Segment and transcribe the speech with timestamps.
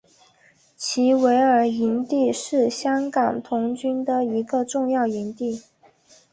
[0.75, 5.61] 基维尔营地是香港童军一个重要的营地。